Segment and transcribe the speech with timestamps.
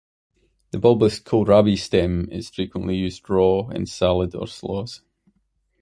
[0.71, 5.01] The bulbous kohlrabi stem is frequently used raw in salad or slaws.